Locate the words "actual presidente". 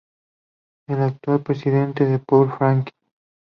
0.99-2.11